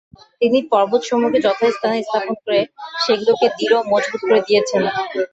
[0.41, 2.59] তিনি পর্বতসমূহকে যথাস্থানে স্থাপন করে
[3.03, 4.81] সেগুলোকে দৃঢ় ও মজবুত করে দিয়েছেন।